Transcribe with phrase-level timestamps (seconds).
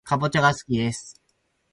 [0.03, 1.21] かぼちゃがすきです